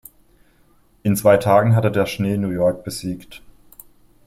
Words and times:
In 1.03 1.15
zwei 1.15 1.37
Tagen 1.37 1.75
hat 1.75 1.85
der 1.95 2.05
Schnee 2.07 2.35
New 2.35 2.49
York 2.49 2.83
besiegt. 2.83 3.43